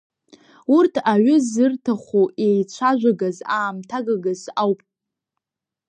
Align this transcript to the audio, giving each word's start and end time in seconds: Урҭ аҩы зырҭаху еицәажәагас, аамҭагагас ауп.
Урҭ 0.75 0.93
аҩы 1.11 1.35
зырҭаху 1.49 2.25
еицәажәагас, 2.45 3.37
аамҭагагас 3.57 4.41
ауп. 4.61 4.79